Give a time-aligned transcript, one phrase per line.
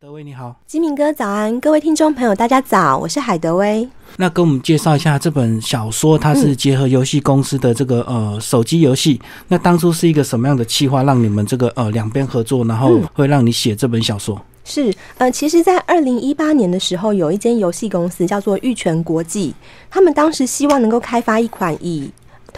[0.00, 3.88] 德威你好，金明哥早安，各位听众朋友大家早，我是海德威。
[4.16, 9.20] 那跟我们介绍一下这本小说，它是结合游戏公司的这个呃手机游戏。
[9.48, 14.40] 那当初是一个什么样的计划，让你们这个呃两边合作，然后会让你写这本小说？
[14.64, 19.52] 是呃，其实，在二零一八年的时候，有一间游戏公司叫做玉泉国际，
[19.90, 22.08] 他们当时希望能够开发一款以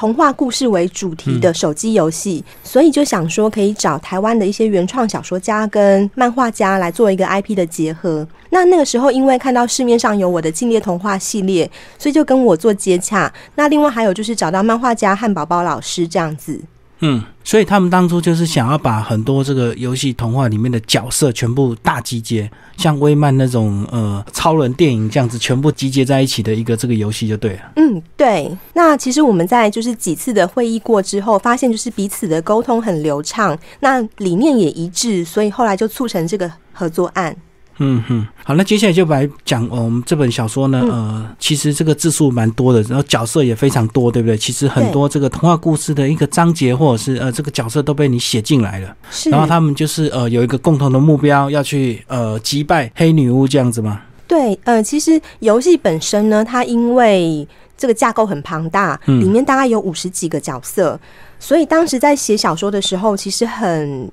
[0.01, 8.27] 童话故事为主题的手机游戏，所以就想说可以找台湾的一些原创小说家跟漫画家来做一个 IP 的结合。
[8.49, 13.31] 那那个时候，因为看到市面上有我的《禁猎童话》系列，所以就跟我做接洽。
[13.57, 16.59] 那另外还有就是找到漫画家汉堡包老师这样子。
[17.01, 27.73] 嗯，所以他们当初就是想要把很多这个游戏童话里面的角色全部大集结，像威曼那种呃超人电影这样子，全部集结在一起的一个这个游戏就对了。
[27.77, 28.55] 嗯，对。
[28.75, 37.35] 那其实我们在就是几次的会议过之后，发现就是彼此的沟通很流畅，那理念也一致，所以后来就促成这个合作案。
[37.83, 40.87] 嗯哼，好，那接下来就来讲我们这本小说呢。
[40.91, 44.37] 呃，其实这个字数蛮多的，然后角色也非常多，对不对？
[44.37, 48.95] 其实很多这个童话故事的一个章节或者是呃这个角色都被你写进来了。
[49.11, 49.31] 是。
[49.31, 54.03] 然后他们就是呃有一个共同的目标，要去呃击败黑女巫这样子吗？
[54.29, 61.01] 对，呃，其实游戏本身呢，它因为这个架构很庞大，里面大概有五十几个角色，
[61.39, 64.07] 所以当时在写小说的时候，其实很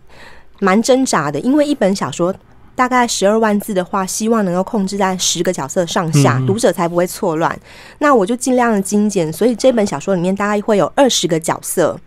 [0.62, 2.34] 蛮挣扎的，因为一本小说。
[2.78, 7.60] 大概十二万字的话，希望能够控制在十个角色上下，读者才不会错乱。
[7.98, 12.00] 那我就尽量的精简，所以这本小说里面大概会有二十个角色。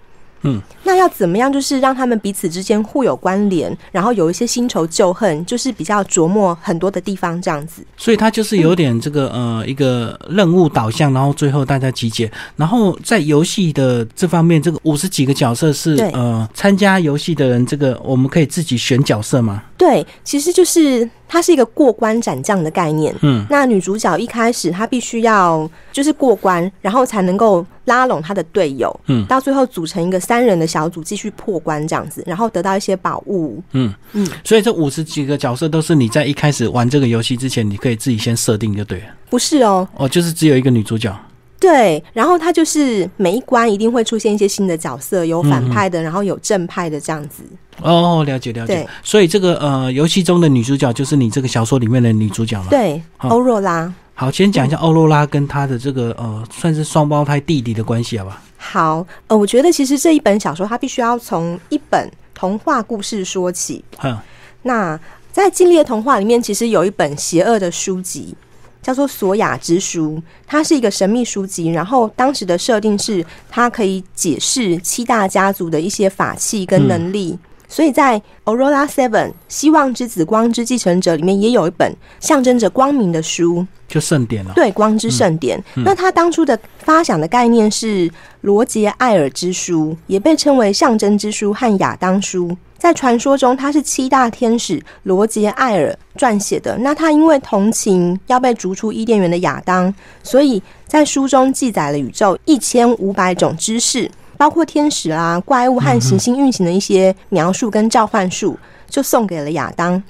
[0.42, 7.84] 嗯，那要怎么样，就是让他们彼此之间互有关联，然后有一些新仇旧恨，就是比较琢磨很多的地方这样子。
[7.96, 12.30] 所以他就是有点这个呃一个任务导向，然后最后大家集结。
[12.56, 19.62] 然后在游戏的这方面，这个五十几个角色是呃参加游戏的人，这个我们可以自己选角色吗？
[19.76, 23.14] 对，其实就是它是一个过关斩将的概念。
[23.22, 28.94] 嗯，那女主角一开始她必须要就是过关，然后才能够拉拢她的队友。
[29.06, 33.62] 嗯，到最后组成一个三人的小组继续破关这样子，然后得到一些宝物。
[33.72, 39.04] 嗯嗯，所以这五十几个角色都是你在一开始玩这个游戏之前，你可以自己先设定就对了。
[39.30, 41.16] 不是哦，哦，就是只有一个女主角。
[41.60, 47.42] 对，然后它就是每一关一定会出现一些新的角色，有反派的，然后有正派的这样子。
[47.82, 48.88] 哦，了解了解。
[49.02, 52.66] 所以这个呃，游戏中的女主角就是你这个小说里面的女主角吗？
[52.70, 53.92] 对，欧若拉。
[54.14, 58.42] 好，先讲一下欧若拉跟她的这个呃，算是双胞胎弟弟的关系，好吧？
[58.56, 63.84] 好，呃，我觉得其实这一本小说它必须要从一本童话故事说起。
[64.02, 64.16] 嗯，
[64.62, 64.98] 那
[65.32, 68.34] 在《禁猎童话》里面，其实有一本邪恶的书籍。
[68.82, 70.16] 叫做《索雅之书》，
[70.46, 71.68] 它是一个神秘书籍。
[71.68, 77.38] 然后当时的设定是，它可以解释七大家族的一些法器跟能力。
[77.70, 84.52] 所以在《Aurora Seven》希望之子光之继承者里面，也有一本象征着光明的书，就圣典了。
[84.56, 85.62] 对，光之圣典。
[85.76, 88.10] 那他当初的发想的概念是
[88.40, 92.56] 罗杰艾尔之书，也被称为象征之书和亚当书。
[92.76, 96.76] 在传说中，他是七大天使罗杰艾尔撰写的。
[96.78, 104.10] 那他因为同情要被逐出伊甸园的亚当，所以在书中记载了宇宙一千五百种知识，
[104.40, 108.58] 包括天使啊、怪物和行星运行的一些描述跟召唤术，
[108.88, 110.02] 就送给了亚当。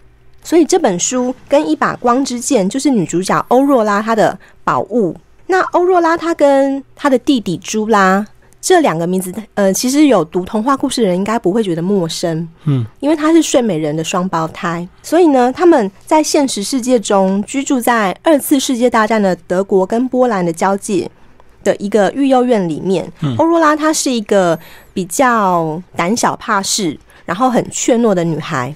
[0.45, 5.17] 所以这本书跟一把光之剑，就是女主角欧若拉她的宝物。
[5.49, 8.25] 那欧若拉她跟她的弟弟朱拉。
[8.61, 21.11] 这两个名字，呃，其实有读童话故事的人应该不会觉得陌生，嗯，因为他是睡美人的双胞胎，所以呢，他们在现实世界中居住在二次世界大战的德国跟波兰的交界
[21.63, 23.11] 的一个育幼院里面。
[23.39, 24.59] 欧若拉她是一个
[24.93, 28.75] 比较胆小怕事，然后很怯懦的女孩，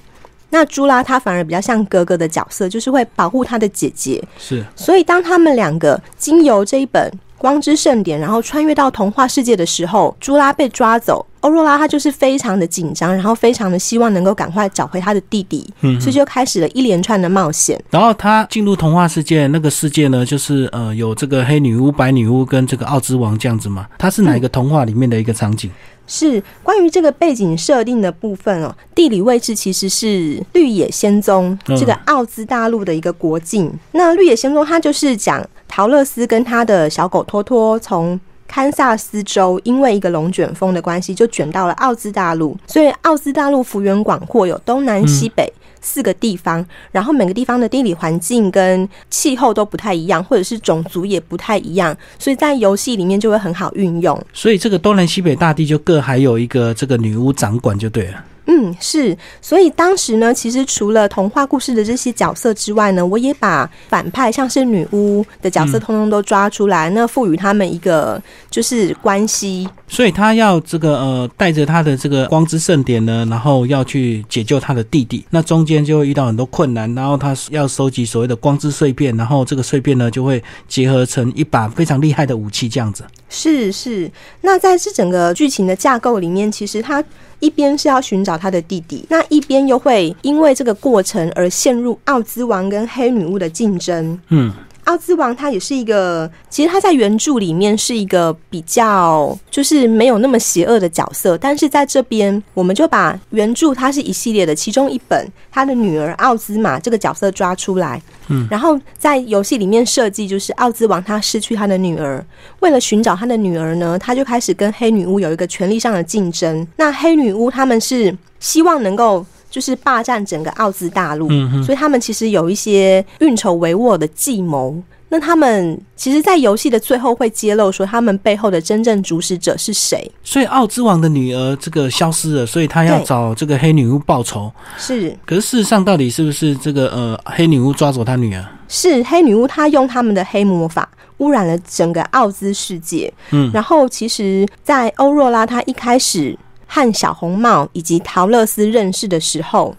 [0.50, 4.22] 那朱拉她反而比较像哥哥的角色，就是会保护她的姐姐。
[4.38, 7.12] 是，所以当他们两个经由这一本。
[7.36, 17.78] 光之盛典，然后穿越到童话世界的时候，朱拉被抓走，欧若拉她就是非常的紧张，然后非常的希望能够赶快找回她的弟弟，嗯，所以就开始了一连串的冒险。
[17.90, 23.86] 然后她进入童话世界，那个世界呢，就是呃有这个黑女巫、白女巫跟这个奥之王这样子嘛。
[23.98, 25.70] 它是哪一个童话里面的一个场景？
[26.06, 28.74] 是关于这个背景设定的部分哦。
[28.94, 33.72] 地理位置其实是绿野仙踪这个奥兹大陆的一个国境。
[33.92, 35.46] 那绿野仙踪它就是讲。
[35.76, 42.56] 陶乐斯跟他的小狗托托从堪萨斯州因为一个龙卷风的关系，就卷到了奥兹大陆。
[42.68, 54.16] 所以奥兹大陆幅员广阔，有东南西北四个地方，然后每个地方的地理环境跟气候都不太一样，或者是种族也不太一样，所以在游戏里面就会很好运用。
[54.32, 58.24] 所以这个东南西北大地就各还有一个这个女巫掌管就对了。
[58.46, 59.16] 嗯，是。
[59.40, 69.68] 所以当时呢，其实除了童话故事的这些角色之外呢，我也把反派像是女巫的角色通通都抓出来，那赋予他们一个就是关系。
[69.88, 75.24] 所以他要这个呃，带着他的这个光之盛典呢，然后要去解救他的弟弟。
[75.30, 83.04] 那中间就会遇到很多困难，然后他要收集所谓的光之碎片，然后这个碎片呢就会结合成一把非常厉害的武器，这样子。
[83.34, 84.10] 是是。
[84.42, 87.02] 那在这整个剧情的架构里面，其实他
[87.40, 94.18] 一边是要寻找他的弟弟，那一边又会因为这个过程而陷入奥兹王跟黑女巫的竞争。
[94.28, 94.52] 嗯。
[94.84, 112.24] 奥兹王他也是一个，其实他在原著里面是一个比较就是没有那么邪恶的角色，但是在这边我们就把原著它是一系列的其中一本，他的女儿奥兹玛这个角色抓出来，嗯，然后在游戏里面设计就是奥兹王他失去他的女儿，
[112.60, 116.66] 为了寻找他的女儿呢，他就开始跟黑女巫有一个权力上的竞争。
[116.76, 119.24] 那黑女巫他们是希望能够。
[119.54, 121.28] 就是霸占整个奥兹大陆，
[121.62, 124.76] 所以他们其实有一些运筹帷幄的计谋。
[125.10, 130.10] 那他们其实，在游戏的最后会揭露说，他们背后的真正主使者是谁。
[130.24, 134.50] 所以奥兹王的女儿这个消失了，所以他要找这个黑女巫报仇。
[134.76, 138.44] 是，可是事实上，到底是不是这个呃黑女巫抓走他女儿？
[138.66, 143.12] 是黑女巫，她用他们的黑魔法污染了整个奥兹世界。
[143.30, 146.36] 嗯，然后其实，在欧若拉她一开始。
[146.66, 149.74] 和小红帽以及陶乐斯认识的时候，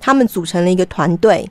[0.00, 1.48] 他们组成了一个团队。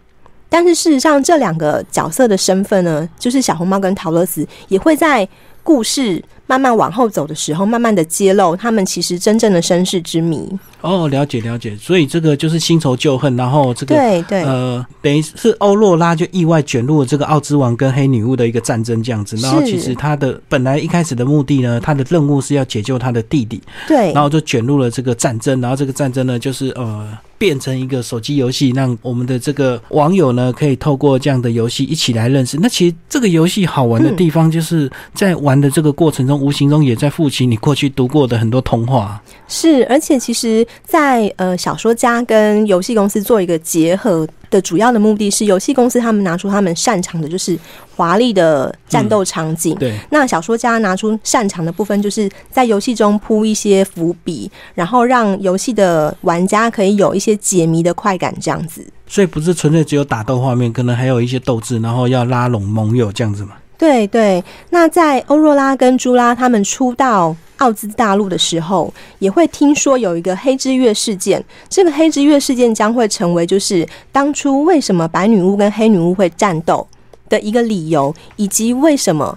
[0.50, 5.28] 但是事实上，这两个角色的身份呢，就是小红帽跟陶乐斯，也会在
[5.64, 6.24] 故事。
[6.48, 10.50] 慢慢往后走的时候，慢慢的揭露他们其实真正的身世之谜。
[10.82, 19.36] 哦，了解了解，所以这个就是新仇旧恨，然后这个对对，呃，等于是欧若拉就意外卷入了这个奥兹王跟黑女巫的一个战争这样子。
[19.38, 27.18] 然后其实他的本来一开始的目的呢，他的任务是要解救他的弟弟，对，然后就卷入了这个战争，然后这个战争呢，就是呃。
[27.40, 32.58] 变成一个手机游戏，让我们的这个网友呢，可以透过这样的游戏一起来认识。
[32.60, 39.22] 那其实这个游戏好玩的地方，就是在玩的这个过程中，无形中也在复习你过去读过的很多童话。
[39.48, 44.28] 是，而且其实，在呃小说家跟游戏公司做一个结合。
[44.50, 47.60] 的主要的目的是，游戏公司他们拿出他们擅长的，就是
[47.98, 49.76] 华丽的战斗场景。
[49.76, 58.88] 对，那小说家拿出擅长的部分，就是在游戏中铺一些伏笔，然后让游戏的玩家可以有一些解谜的快感，这样子。
[59.06, 63.52] 所以不是纯粹只有打斗画面，可能还有一些斗志，然后要拉拢盟友这样子嘛？
[63.78, 64.44] 对对。
[64.72, 67.36] 那在欧若拉跟朱拉他们出道。
[67.58, 71.44] 奥兹大陆的时候，也会听说有一个黑之月事件。
[71.68, 76.88] 这个黑之月事件将会成为就是当初为什么白女巫跟黑女巫会战斗
[77.28, 79.36] 的一个理由，以及为什么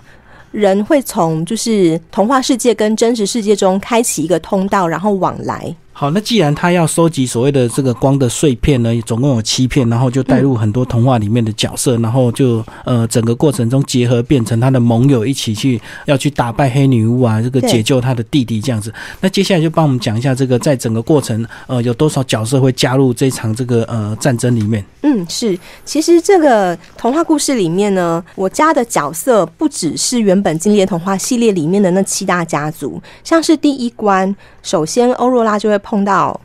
[0.50, 5.74] 人会从就是童话世界跟真实世界中开启一个通道，然后往来。
[5.92, 18.90] 好，那既然他要收集所谓的这个光的碎片呢，总共有七片，然后就带入很多童话里面的角色，然后就呃整个过程中结合变成他的盟友一起去要去打败黑女巫啊，这个解救他的弟弟这样子。
[19.20, 24.82] 那接下来就帮我们讲一下这个在整个过程呃有多少角色会加入这场这个呃战争里面。
[25.02, 35.79] 嗯，是，其实这个童话故事里面呢，我加的角色不只是原本《经典童话》系列里面的那七大家族，像是第一关，首先欧若拉就会。
[35.80, 36.40] 碰到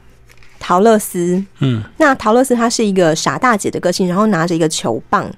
[0.60, 5.30] 陶乐斯，嗯，那陶乐斯她是一个傻大姐的个性，然后拿着一个球棒，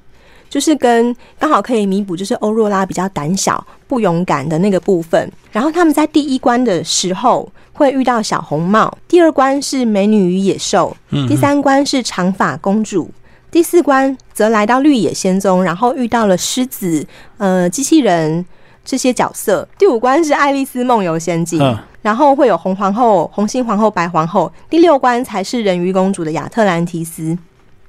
[0.50, 5.30] 就是跟刚好可以弥补，就是欧若拉比较胆小不勇敢的那个部分。
[5.52, 10.95] 然后他们在第一关的时候会遇到小红帽，第二关是美女与野兽，
[11.28, 13.10] 第三关是长发公主，
[13.52, 17.06] 第四关则来到绿野仙踪，然后遇到了狮子、
[17.38, 18.45] 呃机器人
[18.86, 19.68] 这些角色。
[19.78, 21.60] 第五关是爱丽丝梦游仙境。
[22.07, 27.37] 然后会有红皇后、红心皇后、白皇后，第六关才是人鱼公主的亚特兰提斯，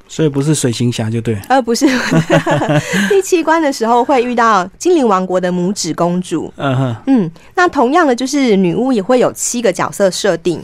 [0.08, 1.38] 所以不是水行侠就对。
[1.48, 1.86] 呃，不是，
[3.08, 6.52] 第七关的时候会遇到精灵王国的拇指公主。
[6.56, 10.60] 嗯哼，嗯，那同样的就是女巫也会有七个角色设定，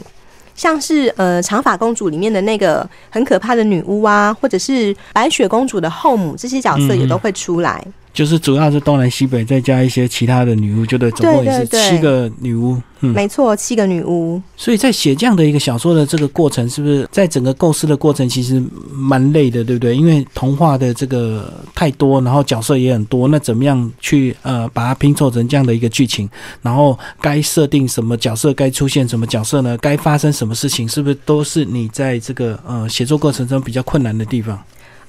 [0.53, 7.81] 像是呃长发公主里面的那个很可怕的女巫啊，或者是白雪公主的后母，这些角色也都会出来。
[8.15, 12.81] 就是主要是东南西北，再加一些其他的女巫，就对，总共也是七个女巫。
[13.01, 14.41] 嗯，没错，七个女巫。
[14.55, 19.93] 所以在写这样的一个小说的这个过程，是不是在整个构思的过程其实蛮累的，对不对？
[19.93, 26.29] 因为童话的这个太多，然后角色也很多，那怎么样去呃把它拼凑成这样的一个剧情？
[26.61, 29.77] 然后该设定什么角色，该出现什么角色呢？
[29.81, 30.87] 该发生什么事情？
[30.87, 34.57] 是不是都是你在这个呃写作过程中比较困难的地方？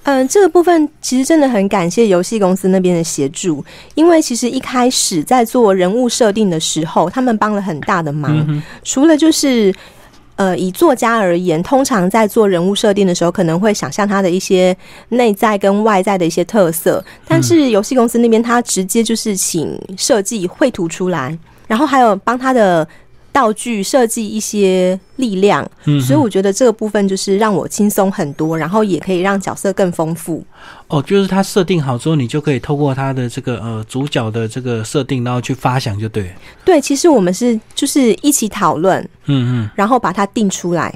[0.06, 3.64] 嗯，这个部分其实真的很感谢游戏公司那边的协助，
[3.96, 8.62] 因为其实一开始在做人物设定的时候，他们帮了很大的忙。
[8.84, 9.74] 除了就是
[10.36, 14.76] 呃，以作家而言，通常在做人物设定的时候，可能会想象他的一些
[15.08, 17.04] 内在跟外在的一些特色。
[17.26, 21.36] 但是游戏公司那边，他直接就是请设计绘图出来，
[21.66, 22.86] 然后还有帮他的。
[23.36, 30.42] 道具设计一些力量，嗯所以我觉得这个部分就是让我轻松很多，然后也可以让角色更丰富。
[30.88, 36.34] 哦，就是他设定好之后，你就可以透过他的这个呃主角的这个设定，然后去发想，就对。
[36.64, 40.90] 对，其实我们是就是一起讨论，嗯嗯，然后把它定出来。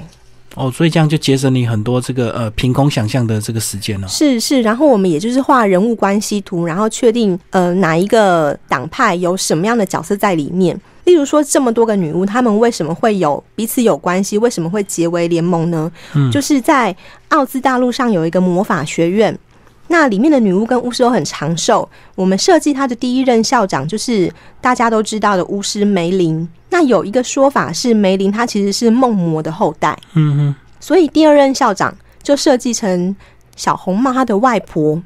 [0.55, 4.07] 哦，所以这样就节省你很多这个呃凭空想象的这个时间了。
[4.07, 10.75] 是是，然后我们也就是画人物关系图，然后确定呃哪一个党派有什么样的角色在里面。
[11.11, 14.37] 例如说，这么多个女巫，她们为什么会有彼此有关系？
[14.37, 15.91] 为什么会结为联盟呢？
[16.15, 16.95] 嗯，就是在
[17.27, 19.37] 奥兹大陆上有一个魔法学院，
[19.89, 21.87] 那里面的女巫跟巫师都很长寿。
[22.15, 26.47] 我们设计她的第一任校长就是大家都知道的巫师梅林。
[26.69, 29.99] 那有一个说法是，梅林她其实是梦魔的后代。
[30.13, 33.13] 嗯哼，所以第二任校长就设计成
[33.57, 35.01] 小红帽她的外婆，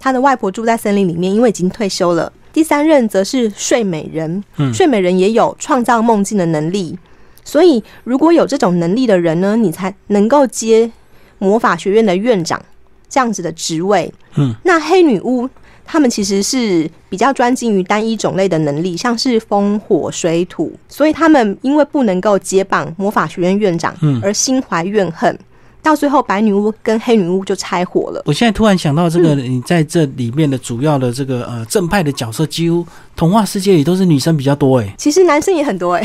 [0.00, 2.32] 她的外婆住在森林里面，因为已经退休了。
[2.52, 4.42] 第三任则是睡美人，
[4.74, 6.98] 睡美人也有创造梦境的能力，
[7.44, 10.90] 所以如果有这种能力的人呢，你才能够接
[11.38, 12.60] 魔法学院的院长
[13.08, 14.12] 这样子的职位。
[14.36, 15.48] 嗯，那黑女巫
[15.84, 25.38] 他们其实是比较专精于单一种类的能力，像是风、火、水、土，所以他们因为不能够接棒魔法学院院长，而心怀怨恨。
[25.82, 28.22] 到最后，白女巫跟黑女巫就拆伙了。
[28.26, 34.94] 我现在突然想到，这个你在这里面的主要的这个呃正派的角色，几乎童话世界里都是女生比较多哎。
[34.98, 36.02] 其实男生也很多哎，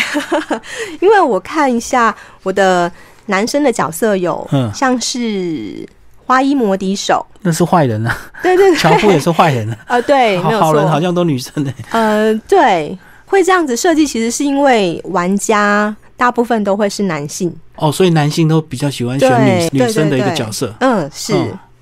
[1.01, 2.89] 因为我看一下我的
[3.25, 5.87] 男生的角色有，嗯像是
[6.25, 8.15] 花衣魔笛手，那是坏人啊。
[8.41, 9.77] 对对，樵夫 也是坏人啊。
[9.87, 11.73] 啊， 对，好人好像都女生哎。
[11.91, 15.93] 呃，对，会这样子设计，其实是因为玩家。
[16.15, 20.73] 大部分都会是男性哦，所以男性都比较喜欢选女女生的一个角色。
[20.79, 21.33] 嗯，是。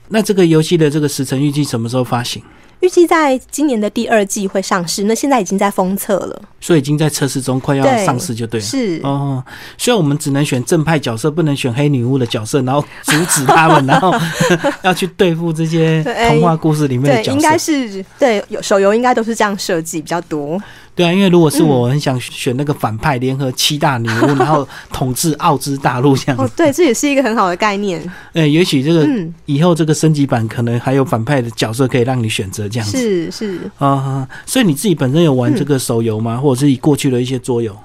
[0.10, 2.42] 那这个游戏的这个时程预计什么时候发行？
[2.82, 5.04] 预计在今年的第二季会上市。
[5.04, 8.66] 那现在已经在封测了，所以已经在测试中，快要上市就对了。
[8.66, 9.44] 是哦，
[9.78, 14.12] 所以我们只能选正派角色，不能选黑女巫的角色，然后阻止他们， 然后
[14.82, 17.38] 要去对付这些童话故事里面的角色。
[17.38, 20.60] 应该是对，有手游应该都是这样设计比较多。
[20.94, 26.38] 对啊，因为如果是我，我很想选那个反派联合七大女巫， 然后统治奥兹大陆这样。
[26.38, 28.02] 哦，对，这也是一个很好的概念。
[28.34, 29.08] 哎，也许这个
[29.46, 32.98] 以后这个升级版可能还有反派的角色可以让你选择这样子。
[32.98, 36.38] 是是啊，所以你自己本身有玩这个手游吗？
[36.38, 37.76] 或者是以过去的一些桌游？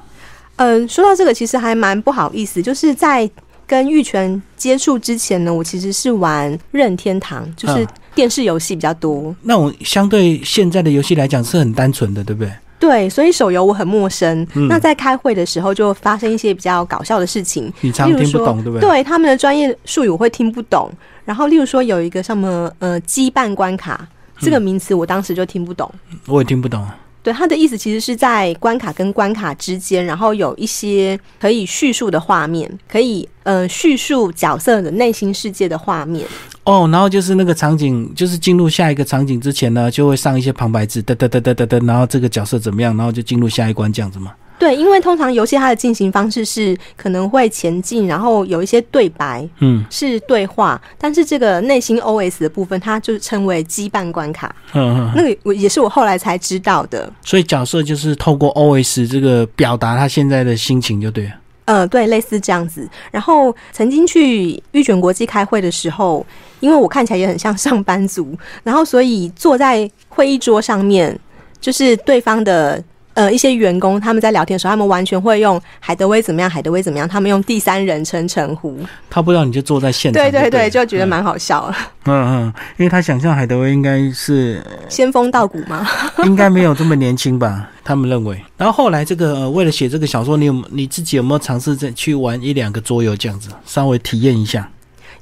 [0.56, 3.30] 嗯，说到这个，其实还蛮不好意思，就是在
[3.66, 9.34] 跟玉泉接触之前呢，我其实是玩任天堂，就是电视游戏比较多。
[9.42, 12.50] 那我相对现在的游戏来讲是很单纯的，对不对？
[12.78, 14.46] 对，所以手游我很陌生。
[14.68, 17.72] 那在开会的时候，就发生一些比较搞笑的事情。
[17.80, 18.80] 你常听不懂，对不对？
[18.80, 20.90] 对他们的专业术语我会听不懂。
[21.24, 24.06] 然后，例如说有一个什么呃羁绊关卡
[24.38, 25.90] 这个名词，我当时就听不懂。
[26.26, 26.86] 我也听不懂。
[27.26, 36.24] 对，他的意思其实是在关卡跟关卡之间，然后有一些可以叙述的画面，可以呃叙述角色的内心世界的画面。
[36.62, 44.30] 哦，然后就是那个场景，就是进入下一个场景之前呢，就会上一些旁白字，哒哒哒哒哒哒，然后这个角色怎么样，然后就进入下一关这样子吗？
[44.58, 54.54] 对，因为通常游戏它的进行方式是可能会前进，然后有一些对白，嗯，是对话，但是这个内心 OS 的部分，它就称为羁绊关卡。
[54.72, 57.12] 嗯嗯，那个我也是我后来才知道的。
[57.22, 61.32] 所以角色就是透过 OS 这个表达他现在的心情，就对了。
[61.66, 62.88] 呃，对，类似这样子。
[63.10, 66.24] 然后曾经去玉卷国际开会的时候，
[66.60, 71.18] 因为我看起来也很像上班族，然后所以坐在会议桌上面，
[71.60, 72.82] 就是对方的。
[73.16, 78.78] 呃，一些员工他们在聊天的时候，他们完全会用海德威怎么样，海德威怎么样，他们用第三人称称呼。
[79.08, 81.72] 他不知道你就坐在现场，对对对，就觉得蛮好笑。
[82.04, 85.88] 嗯嗯，因为他想象海德威应该是仙风道骨吗？
[86.26, 87.70] 应该没有这么年轻吧？
[87.82, 88.38] 他们认为。
[88.58, 94.68] 然后后来这个为了写这个小说，你有你自己有没有尝试在去玩一两个桌游这样子，稍微体验一下？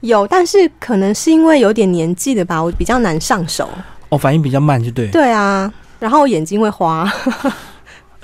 [0.01, 3.71] 有，但是可能是因为有点年纪的吧，我比较难上手。
[4.09, 5.07] 哦，反应比较慢，就对。
[5.13, 7.09] 对啊，然后眼睛会花。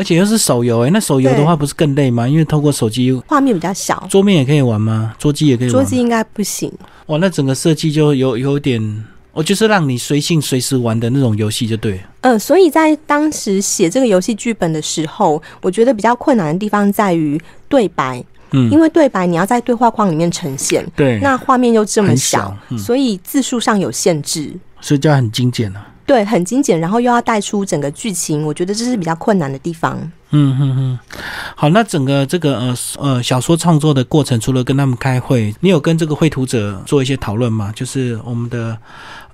[0.01, 2.27] 而且又是手游哎，那手游的话不是更累吗？
[2.27, 5.15] 因为透过手机画面比较小，桌面也可以玩吗？
[5.19, 5.73] 桌机也可以玩？
[5.73, 6.73] 桌机应该不行。
[7.09, 9.05] 哇，那整个设计就有有点，
[9.35, 12.01] 我就是让你随性随时玩的那种游戏，就对。
[12.23, 17.39] 嗯，所以在当时写这个游戏剧本的时候，我觉得比较困难的地方在于
[17.69, 25.89] 对白，嗯，因为对白你要在对话框里面呈现，对，那画面又这么小，所以字数上有限制，所以就要很精简了。
[26.11, 29.97] 对，很精简，然后又要带出整个剧情，我觉得这是比较困难的地方。
[30.31, 30.99] 嗯嗯嗯，
[31.55, 37.73] 好，那整个这个呃呃小说创作的过程，除了跟他们开会，你有跟这个绘图者做一些讨论吗？
[37.77, 38.77] 就是我们的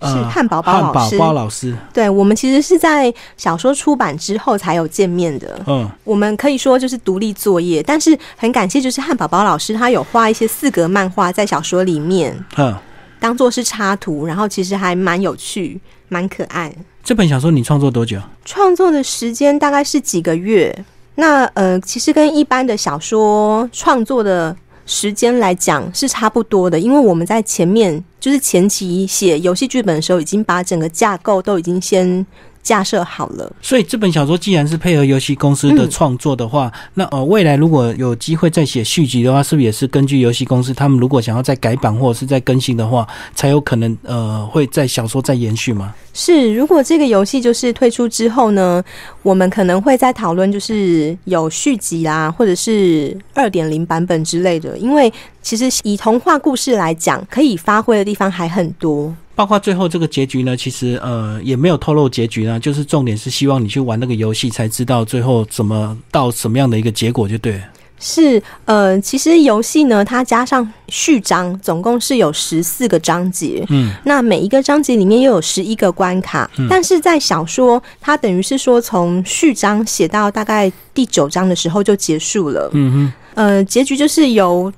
[0.02, 5.59] 是汉堡包老师，包老师，对我们其实是在小说出版之后才有见面的。
[5.66, 12.75] 嗯，我们可以说就是独立作业，但是很感谢，就是汉堡包老师他有画一些四格漫画在小说里面，嗯，
[13.18, 16.75] 当做是插图，然后其实还蛮有趣，蛮可爱。
[17.02, 18.20] 这本小说你创作多久？
[18.44, 20.85] 创作的时间大概是几个月。
[21.16, 24.54] 那呃，其实跟一般的小说创作的
[24.85, 32.26] 时间来讲是差不多的，因为我们在前面就是前期写游戏剧本的时候，已经把整个架构都已经先。
[32.66, 43.06] 架设好了，所以这本小说既然是配合游戏公司的创作的话，那呃未来如果有机会再写续集的话，是不是也是根据游戏公司他们如果想要再改版或者是再更新的话，
[43.37, 45.94] 才有可能呃会在小说再延续吗？
[46.12, 48.82] 是，如果这个游戏就是推出之后呢，
[49.23, 59.14] 我们可能会在讨论就是有续集啦，或者是二点零版本之类的，因为其实以童话故事来讲，可以发挥的地方还很多。
[59.37, 67.61] 包括最后这个结局呢，其实呃也没有透露结局呢，就是重点是希望你去玩那个游戏才知道最后怎么到什么样的一个结果就对。
[67.99, 73.64] 是呃，其实游戏呢，它加上序章，总共是有十四个章节。
[73.71, 76.50] 嗯，那每一个章节里面又有十一个关卡。
[76.59, 82.69] 嗯，但是在小说，它等于是说从序章写到大概第九章的时候就结束了。
[82.75, 84.71] 嗯哼，呃，结局就是由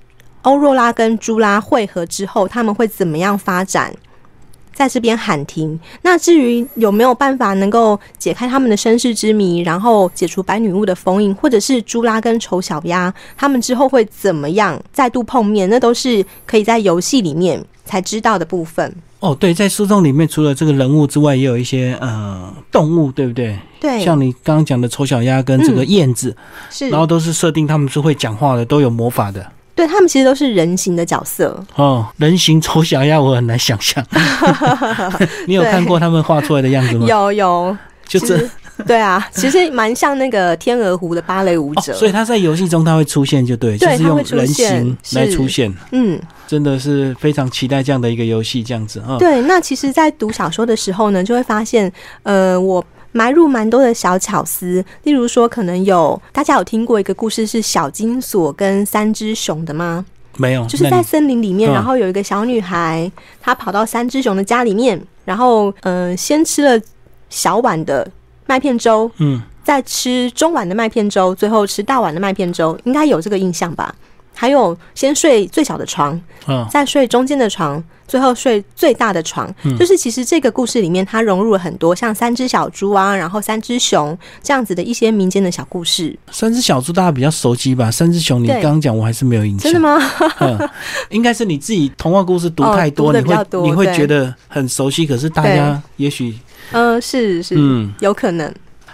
[0.43, 3.93] 欧若拉跟朱拉汇合之后，他们会怎么样发展？
[4.79, 5.77] 在这边喊停。
[6.03, 18.95] 那至于有没有办法能够解开他们的身世之谜，然后解除白女巫的封印，或者是朱拉跟丑小鸭他们之后会怎么样再度碰面，那都是可以在游戏里面才知道的部分。
[19.19, 23.59] 哦，对，在书中里面除了这个人物之外，也有一些呃动物，对不对？
[23.81, 26.37] 对，像你刚刚讲的丑小鸭跟这个燕子，
[26.71, 29.45] 是，然后都是设定他们是会讲话的，都有魔法的。
[29.79, 34.05] 对他们其实都是人形的角色哦，人形丑小鸭我很难想象。
[35.47, 37.07] 你有看过他们画出来的样子吗？
[37.07, 38.45] 有有，就这。
[38.85, 41.93] 对啊，其实蛮像那个天鹅湖的芭蕾舞者。
[41.95, 45.73] 所以他在游戏中他会出现，就对，就是用人形来出现。
[45.93, 49.17] 嗯，真的是非常期待这样的一个游戏，这样子啊。
[49.17, 51.93] 对，那其实，在读小说的时候呢，就会发现，
[52.25, 52.85] 呃，我。
[53.13, 60.05] 埋入蛮多的小巧思，例如说，可能有大家有听过一个故事是小金锁跟三只熊的吗？
[60.37, 66.81] 没有，就是在森林里面，然后有一个小女孩，她跑到三只熊的家里面，然后嗯，先吃了
[67.29, 68.09] 小碗的
[68.47, 73.93] 麦片粥，嗯，再吃中碗的麦片粥，最后吃大碗的麦片粥，应该有这个印象吧？
[74.41, 77.83] 还有先睡最小的床，嗯，再睡中间的床。
[78.07, 86.19] 最后睡最大的床，就是其实这个故事里面，它融入了很多像三只小猪啊，然后三只熊这样子的一些民间的小故事。
[86.31, 87.91] 三只小猪大家比较熟悉吧？
[87.91, 90.01] 三只熊你刚刚讲我还是没有印象，真的吗？
[91.11, 96.35] 应该是你自己童话故事读太多，你会你会觉得很熟悉，可是大家也许
[96.73, 98.51] 嗯是是嗯有可能。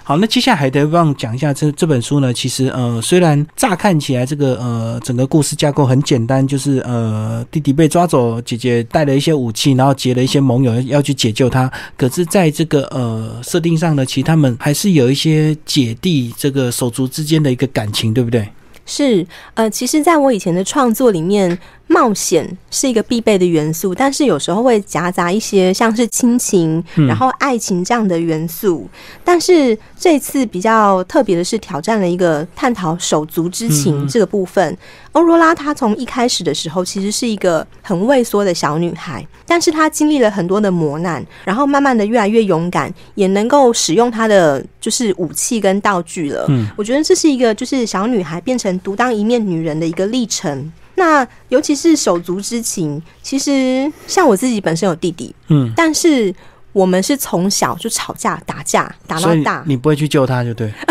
[0.07, 2.31] 好，那接下来还得帮讲一下这这本书呢？
[2.31, 11.73] 其实呃，虽然乍看起来这个呃整个故事架构很简单，就是呃弟弟被抓走，姐姐带了一些武器，然后结了一些盟友要去解救他。
[11.97, 18.47] 可是在这个呃设定上呢，其实他们还是有一些姐弟这个手足之间的一个感情，对不对？
[18.85, 21.59] 是呃，其实在我以前的创作里面。
[21.87, 28.89] 冒险是一个必备的元素，但是有时候会夹杂一些像是亲情、然后爱情这样的元素。
[29.23, 34.77] 但是这次比较特别的是，挑战了一个探讨手足之情这个部分。
[35.13, 46.47] 欧若拉她从一开始的时候其实是一个很畏缩的小女孩，但是她经历了很多的磨难，然后慢慢的越来越勇敢，也能够使用她的就是武器跟道具了。
[46.49, 50.73] 嗯，我觉得这是一个就是小女孩变成独当一面女人的一个历程。
[50.97, 56.35] 那尤其是手足之情，其实像我自己本身有弟弟，嗯，但是
[56.73, 60.73] 我们是从小就吵架打架打到大，你不会去救他就对。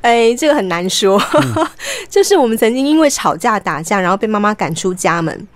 [0.00, 1.20] 哎，这个很难说，
[2.08, 5.46] 就是我们曾经因为吵架打架，然后被妈妈赶出家门。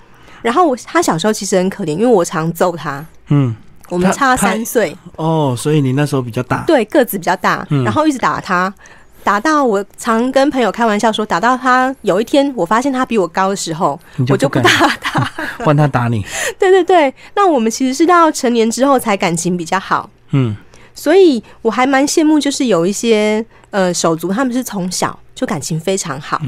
[0.41, 3.55] 然后我他小时候其实很可怜，因为我常揍他，嗯，
[3.89, 8.73] 我们差三岁哦，所以你那时候比较大，对，个子比较大，然后一直打他。
[9.25, 15.25] 打到我常跟朋友开玩笑说，打到他有一天我发现他比我高的时候，我就不打他，
[15.65, 16.25] 换他打你。
[16.59, 20.09] 对对对，那我们其实是到成年之后才感情比较好。
[20.33, 20.57] 嗯，
[20.95, 26.41] 所以我还蛮羡慕，就是有一些呃手足，他们是从小就感情非常好，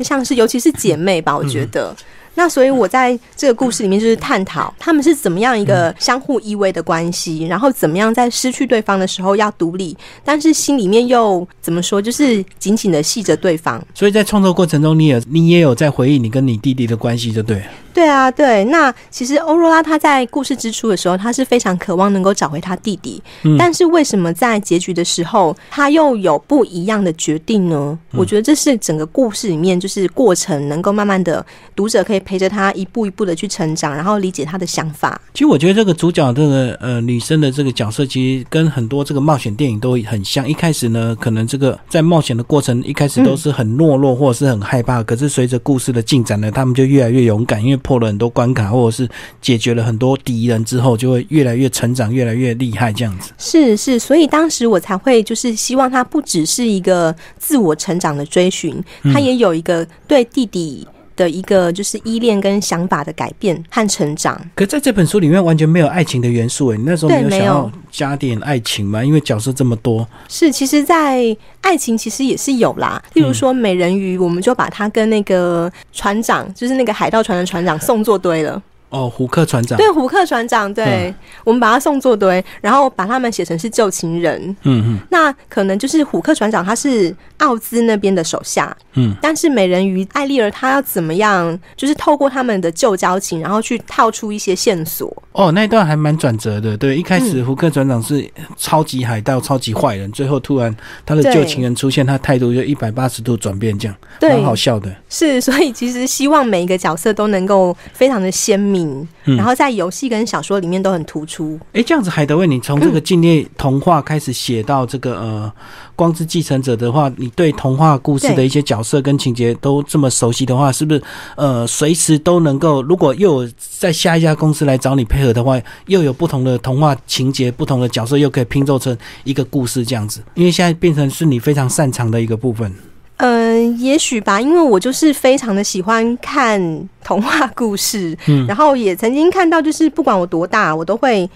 [0.00, 1.94] 像是尤其是姐妹吧，我觉得。
[2.40, 13.78] 那所以我在这个故事里面就是探讨他们是怎么样一个相互依偎的关系，然后怎么样在失去对方的时候要独立，但是心里面又怎么说，就是紧紧的系着对方。
[13.94, 17.62] 所以在创作过程中，你也你也有在回忆你跟你弟弟的关系，就对。
[18.00, 18.64] 对啊，对。
[18.64, 23.22] 那其实欧若拉她在故事之初的时候，她是非常渴望能够找回她弟弟，
[23.58, 27.98] 但是为什么在结局的时候，她又有不一样的决定呢？
[28.12, 31.44] 我觉得这是整个故事里面就是过程，能够慢慢的
[31.76, 35.20] 读者可以陪着她一步一步的去成长，然后理解她的想法。
[35.34, 40.48] 其实我觉得这个主角这个呃女生的这个角色，其实跟很多这个冒险电影都很像。
[40.48, 49.10] 一开始呢，可能这个在冒险的过程一开始都是很懦弱或者是很害怕，可是随着故事的进展呢，他们就越来越勇敢，因为破了很多关卡，或者是
[49.42, 53.32] 解决了很多敌人之后，就会越来越成长，越来越厉害这样子。
[53.36, 58.80] 是是，所以当时我才会就是希望他不只是一个自我成长的追寻，
[59.12, 60.86] 他也有一个对弟弟。
[61.20, 69.04] 的一个就是依恋跟想法的改变和成长，可在这本书里面完全没有爱情的元素诶，你那时候没有想要加点爱情吗？
[69.04, 73.02] 因为角色这么多，是其实，在爱情其实也是有啦。
[73.12, 78.62] 例如说美人鱼，我们就把它跟那个船长，就是那个海盗船的船长送作堆了。
[78.90, 79.78] 哦，胡克船长。
[79.78, 84.40] 对，胡克船长，对我们把他送作堆，然后把他们写成是旧情人。
[84.64, 84.98] 嗯嗯。
[85.10, 88.76] 那可能就是胡克船长他是奥兹那边的手下。
[88.94, 89.14] 嗯。
[89.22, 91.56] 但是美人鱼艾丽儿她要怎么样？
[91.76, 95.10] 就是透过他们的旧交情，然后去套出一些线索。
[95.30, 96.76] 哦，那一段还蛮转折的。
[96.76, 100.74] 对，一开始胡克船长是超级海盗、超级坏人，最后突然
[101.06, 104.92] 他的旧情人出现，他态度就一百八十度转变，这样蛮好笑的。
[105.08, 108.79] 是，所以其实希望每一个角色都能够非常的鲜明。
[109.24, 111.58] 嗯，然后在游戏跟小说里面都很突出。
[111.72, 115.52] 哎，这样子，海德威，你从这个《境内童话》开始写到这个呃
[115.96, 121.02] 《光之继承者》的话，你对童话故事的一些角色跟情节都这么熟悉的话，是不是
[121.36, 122.82] 呃随时都能够？
[122.82, 130.22] 如果又有在下一家公司来找你配合的话，又有不同的童话情节、不同的角色，又可以拼凑成一个故事这样子？
[130.34, 132.72] 因为现在变成是你非常擅长的一个部分。
[133.20, 136.60] 嗯，也许吧，因为我就是非常的喜欢看
[137.04, 141.28] 童话故事，嗯，然后也曾经看到，就是不管我多大，我都会。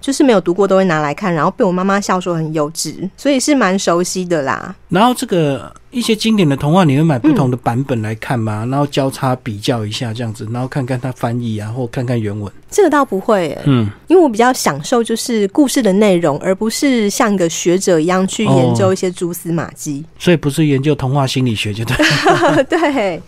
[0.00, 4.74] 就是没有读过都会拿来看，然后被我妈妈笑说很幼稚，所以是蛮熟悉的啦。
[4.88, 8.66] 然后这个一些经典的童话，你会买不同的版本来看吗？
[8.70, 12.50] 然后交叉比较一下这样子，然后看看它翻译啊，或看看原文。
[12.70, 20.04] 这个倒不会，嗯，因为我比较享受就是故事的内容，而不是像个学者一样去研究一些蛛丝马迹。
[20.18, 21.96] 所以不是研究童话心理学，就对。
[22.64, 23.20] 对。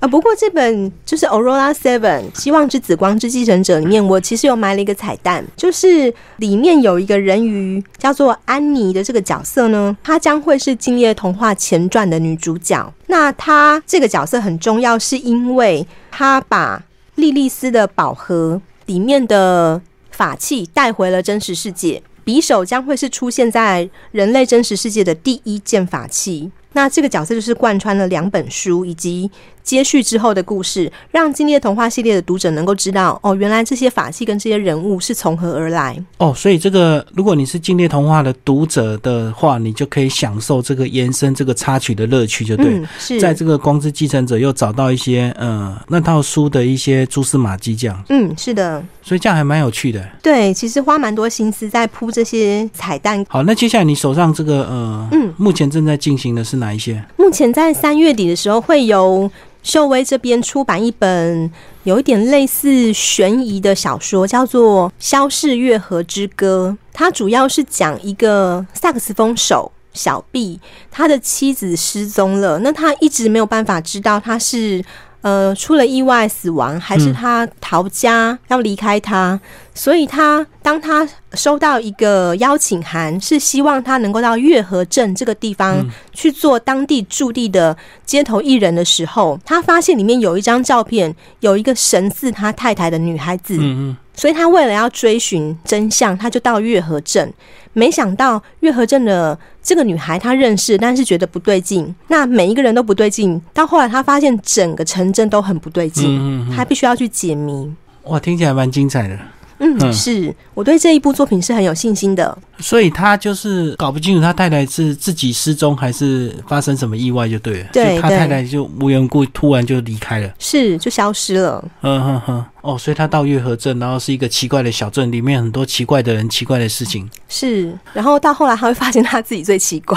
[0.00, 12.94] 啊，不过这本就是《Aurora Seven》希望之紫光之继承者里面，我其实有埋了一个彩蛋，就是里面有一个人鱼叫做安妮的这个角色呢，她将会是《今夜童话》前传的女主角。
[13.08, 16.84] 那她这个角色很重要，是因为她把
[17.16, 19.82] 莉莉丝的宝盒里面的
[20.12, 26.52] 法器带回了真实世界，匕首将会是出现在人类真实世界的第一件法器。
[26.74, 29.28] 那这个角色就是贯穿了两本书以及
[29.68, 35.94] 接续之后的故事，让《今天童话》系列的读者能够知道，哦，原来这些法器跟这些人物是从何而来。
[36.16, 42.82] 哦，所以这个如果你是《今天童话》的读者的话，你就可以享受这个延伸、这个插曲的乐趣，就对。
[42.98, 48.04] 是在这个《光之继承者》又找到一些，嗯，那套书的一些蛛丝马迹，这样。
[48.08, 48.82] 嗯，是的。
[49.02, 50.02] 所以这样还蛮有趣的。
[50.22, 53.22] 对，其实花蛮多心思在铺这些彩蛋。
[53.28, 57.04] 好，那接下来你手上这个，呃，嗯，目前正在进行的是哪一些？
[57.16, 59.30] 目前在三月底的时候，会由
[59.62, 61.50] 秀威这边出版一本
[61.84, 66.76] 有一点类似悬疑的小说，叫做《消逝月河之歌》。
[66.92, 74.84] 它主要是讲一个萨克斯风手小 B，他的妻子失踪了，那他一直没有办法知道他是。
[75.20, 79.38] 呃，出了意外死亡，还是他逃家要离开他？
[79.74, 87.76] 所以他当他收到一个邀请函，是希望他能够到月河镇这个地方去做当地驻地的
[88.06, 93.56] 街头艺人的时候，他发现里面有一张照片，有一个神似他太太的女孩子。
[93.56, 93.96] 嗯嗯。
[94.14, 97.32] 所以他为了要追寻真相，他就到月河镇。
[97.78, 101.94] 没想到月河镇的这个女孩她认识，但是觉得不对劲。
[102.08, 107.72] 那每一个人都不对劲，到后来她发现整个城镇都很不对劲，她必须要去解谜。
[108.04, 109.16] 哇，听起来蛮精彩的。
[109.60, 112.36] 嗯，是我对这一部作品是很有信心的。
[112.60, 117.68] 所以他就是搞不清楚他太太是自己失踪还是发生什么意外，就对了。
[117.72, 121.64] 对，他太太就无缘故突然就离开了，是就消失了。
[121.82, 127.08] 嗯哼哼，哦，所以他到月河镇，然后是一个奇怪的小镇，里面很多奇怪的人、奇怪的事情。
[127.28, 129.96] 是，然后到后来他会发现他自己最奇怪。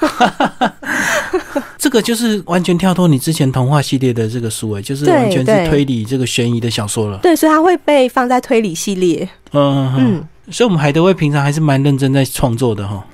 [1.78, 7.18] 这个就是完全跳脱你之前童话系列的这个书诶，就是完全是推理这个悬疑的小说了。
[7.18, 9.28] 对，所以他会被放在推理系列。
[9.52, 13.04] 嗯嗯，所以我们海德威平常还是蛮认真在创作的哈。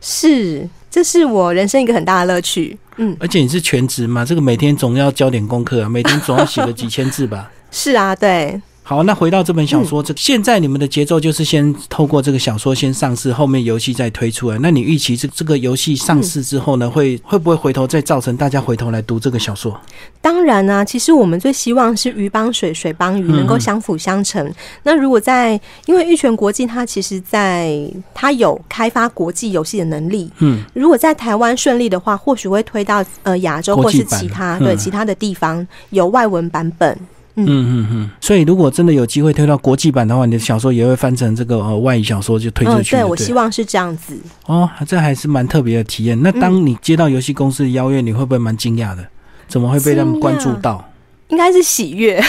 [0.00, 2.78] 是，这是我人生一个很大的乐趣。
[2.96, 7.50] 嗯，而且你是全职嘛，这个每天总要交点功课啊，每天总要写个几千字吧。
[7.70, 8.60] 是啊，对。
[8.88, 14.56] 好，那回到这本小说，这现在你们的节奏就是先透过这个小说先上市，后面游戏再推出来。
[14.60, 19.76] 那你预期这这个游戏上市之后呢，会会不会回头再造成大家回头来读这个小说？
[20.20, 24.48] 当然呢，其实我们最希望是鱼帮水，水帮鱼，能够相辅相成。
[24.84, 27.76] 那如果在，因为玉泉国际它其实在
[28.14, 36.96] 它有开发国际游戏的能力，嗯，如果在台湾顺利的话，或许会推到呃亚洲或是其他对其他的地方有外文版本。
[37.38, 42.96] 嗯嗯嗯，所以如果真的有机会推到国际版的话，你的小说也会翻成这个呃外语小说就推出去。
[42.96, 44.18] 对，我希望是这样子。
[44.46, 46.20] 哦，这还是蛮特别的体验。
[46.22, 49.06] 那当你接到游戏公司的邀约，你会不会蛮惊讶的？
[49.48, 50.82] 怎么会被他们关注到？
[51.28, 52.22] 应该是喜悦。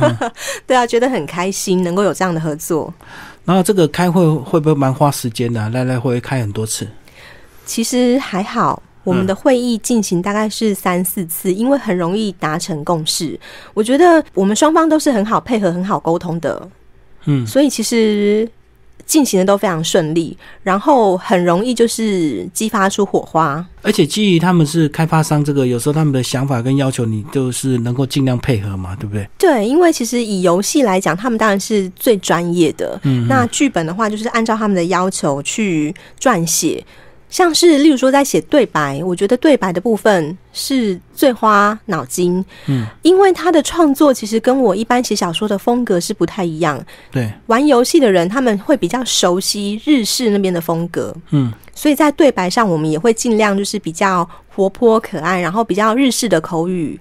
[0.66, 2.92] 对啊，觉得很开心，能够有这样的合作。
[3.44, 5.68] 然后这个开会会不会蛮花时间的？
[5.70, 6.88] 来来回回开很多次？
[7.66, 8.82] 其实还好。
[9.06, 13.38] 我们的会议进行大概是三四次，因为很容易达成共识。
[13.72, 16.68] 我觉得我们双方都是很好配合、很好沟通的，
[17.26, 18.48] 嗯，所以其实
[19.06, 23.64] 进行的都非常顺利，然后很容易就是激发出火花。
[23.82, 29.28] 而且基于他们是开发商，这个有时候他们的想法跟要求，你就是能够尽量配合嘛，对不对？
[29.38, 32.98] 对，因为其实以游戏来讲，他们当然是最专业的。
[33.04, 36.84] 嗯，那剧本的话，就是按照他们的要求去撰写。
[37.28, 46.82] 像是例如说在写对白，我觉得对白的部分是最花脑筋，嗯，因为他的创作其实跟我一般写小说的风格是不太一样。
[47.10, 56.98] 对，玩游戏的人他们会比较熟悉日式那边的风格，嗯，所以在对白上我们也会尽量就是比较活泼可爱，然后比较日式的口语。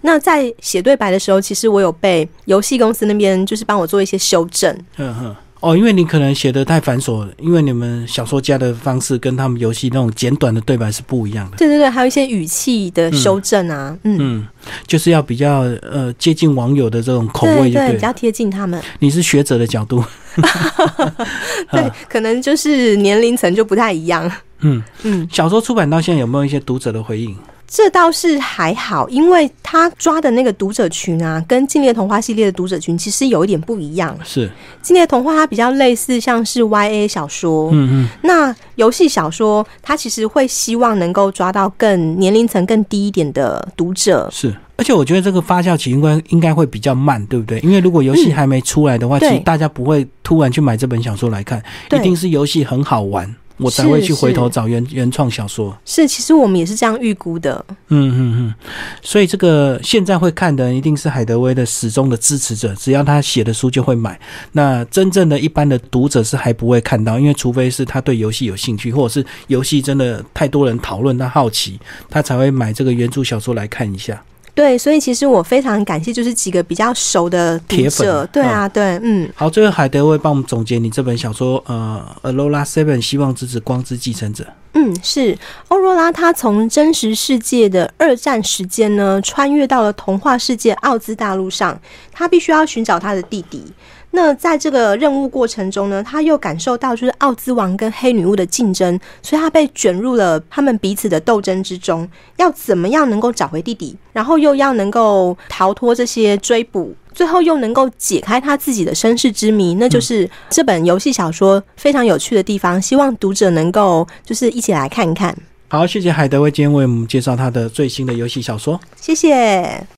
[0.00, 4.76] 那在写对白的时候，其实我有被游戏公司那边就是帮我做一些修正。
[4.96, 5.36] 嗯哼。
[5.60, 11.56] 哦，因为你可能写的太繁琐，因为你们小说家的方式跟他们游戏那种简短的对白是不一样的。
[11.56, 14.46] 对对对，还有一些语气的修正啊，嗯，
[14.86, 18.80] 就是要比较呃接近网友的这种口味，对，比较贴近他们。
[19.00, 20.04] 你是学者的角度，
[21.72, 24.30] 对， 可能就是年龄层就不太一样。
[24.60, 27.36] 嗯嗯，小说出版到现在有没有一些读者的回应？
[27.70, 34.18] 这倒是还好，因为他抓的那个读者群啊，跟《禁猎童话》系列的读者群其实有一点不一样。
[34.24, 34.48] 是
[34.80, 44.26] 《禁猎童话》它比较类似像是 YA 小说，嗯嗯，那游戏小说它其实会希望能够抓到更年龄层更低一点的读者。
[44.32, 47.60] 是，而且我觉得这个发酵期应该应该会比较慢，对不对？
[47.60, 53.36] 因为如果游戏还没出来的话，其实大家不会突然去买这本小说来看，一定是游戏很好玩。
[53.58, 55.76] 我才会去回头找原原创小说。
[55.84, 57.64] 是，其实我们也是这样预估的。
[57.88, 58.54] 嗯嗯嗯，
[59.02, 64.18] 所以这个现在会看的人一定是海德威的始终的支持者，只要他写的书就会买。
[64.52, 74.22] 那真正的一般的读者是还不会看到，因为除非是他对游戏有兴趣，或者是游戏真的太多人讨论，他好奇，他才会买这个原著小说来看一下。
[74.58, 78.28] 对，所以其实我非常感谢，就是几个比较熟的铁粉。
[78.32, 79.30] 对啊，对，嗯。
[79.36, 84.44] 好，最后海德会帮我们总结你这本小说，呃，《Alola Seven》希望之子光之继承者。
[84.72, 93.62] 嗯，是欧若拉，他从真实世界的二战时间呢，穿越到了童话世界奥兹大陆上，他必须要寻找他的弟弟。
[94.10, 102.08] 那在这个任务过程中呢，他又感受到就是奥兹王跟黑女巫的竞争，所以他被卷入了他们彼此的斗争之中。
[102.36, 112.80] 要怎么样能够找回弟弟，然后又要能够逃脱这些追捕，最后又能够解开他自己的身世之谜，那就是这本游戏小说非常有趣的地方。
[112.80, 115.36] 希望读者能够就是一起来看一看。
[115.68, 118.80] 好，谢谢海德威今天为我们介绍他的最新的游戏小说。
[119.00, 119.88] 谢谢。